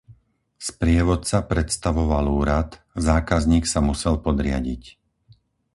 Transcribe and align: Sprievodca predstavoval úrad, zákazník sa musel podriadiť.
Sprievodca 0.69 1.37
predstavoval 1.51 2.25
úrad, 2.41 2.69
zákazník 3.07 3.65
sa 3.73 3.79
musel 3.89 4.15
podriadiť. 4.27 4.83